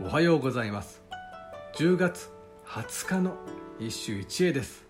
[0.00, 1.02] おはようございます。
[1.76, 2.28] 10月
[2.66, 3.36] 20日の
[3.78, 4.84] 一首一会です。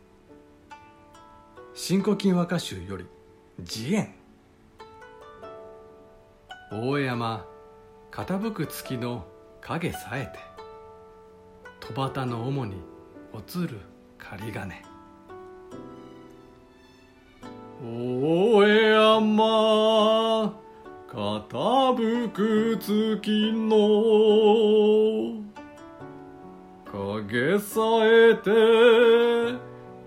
[1.74, 3.04] 新古今和歌集より
[3.60, 4.14] 慈円
[6.72, 7.44] 大山
[8.10, 9.26] 傾く月の
[9.60, 10.38] 影さえて。
[11.80, 12.76] 戸端の主に
[13.34, 13.80] 映る
[14.16, 14.82] 仮金。
[17.82, 18.13] 大
[22.34, 23.70] く月の
[26.90, 28.50] 影さえて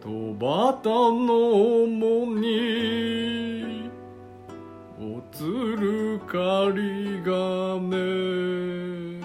[0.01, 0.83] 戸端
[1.25, 3.89] の主に
[4.99, 5.05] 映
[5.79, 9.21] る仮金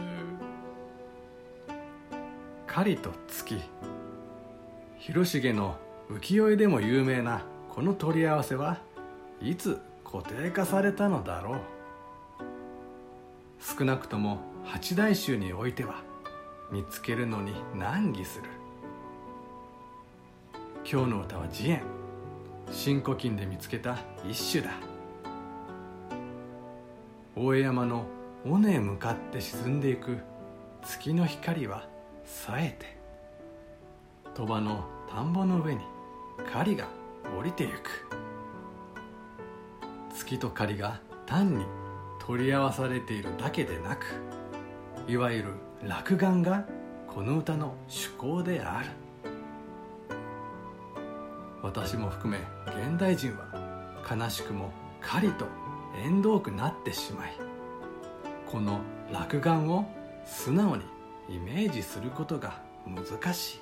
[2.69, 3.61] 狩りと月。
[4.99, 5.75] 広重の
[6.09, 8.79] 浮世絵でも有名なこの取り合わせは
[9.41, 11.82] いつ固定化されたのだろう。
[13.63, 16.03] 少なくとも八大衆においては
[16.73, 18.51] 見つけるのに難儀する。
[20.85, 21.83] 今日の歌は慈円
[22.73, 24.73] 新古今で見つけた一首だ。
[27.37, 28.05] 大江山の
[28.45, 30.19] 尾根へ向かって沈んでいく。
[30.83, 31.87] 月の光は
[32.25, 32.99] 冴えて。
[34.35, 35.83] 鳥羽の田んぼの上に
[36.53, 36.89] 狩りが
[37.39, 38.09] 降りてゆく。
[40.13, 41.65] 月と狩りが単に
[42.27, 44.07] 取り合わされているだけでなく
[45.09, 46.65] いわゆる落眼が
[47.09, 48.91] この歌の趣向である。
[51.63, 53.47] 私も含め現代人は
[54.09, 54.71] 悲しくも
[55.01, 55.47] 狩りと
[56.05, 57.33] 縁遠くなってしまい
[58.47, 58.81] この
[59.13, 59.87] 落眼を
[60.25, 60.83] 素直に
[61.29, 63.61] イメージすることが難しい。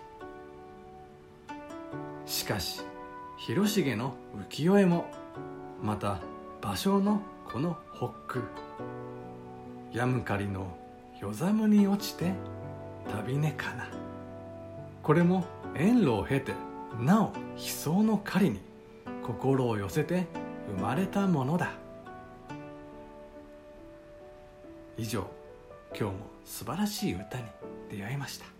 [2.26, 2.82] しかし
[3.38, 4.14] 広重の
[4.50, 5.06] 浮世絵も
[5.82, 6.20] また
[6.60, 8.42] 芭蕉のこの北区
[9.92, 10.68] ヤムカリの
[11.20, 12.32] 夜寒に落ちて
[13.10, 13.88] 旅ねかな。
[15.02, 16.52] これも遠路を経て
[17.00, 18.60] なお悲壮の狩りに
[19.24, 20.26] 心を寄せて
[20.76, 21.72] 生まれたものだ。
[24.96, 25.26] 以上
[25.88, 26.12] 今日も
[26.44, 27.44] 素晴らしい歌に
[27.90, 28.59] 出会いました。